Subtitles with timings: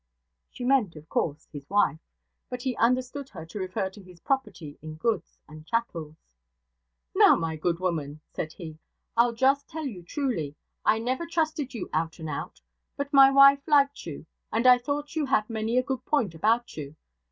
[0.49, 1.99] She meant, of course, his wife;
[2.49, 6.17] but he understood her to refer to his property in goods and chattels.
[7.13, 8.79] 'Now, my good woman,' said he,
[9.15, 12.59] 'I'll just tell you truly, I never trusted you out and out;
[12.97, 16.75] but my wife liked you, and I thought you had many a good point about
[16.77, 16.95] you.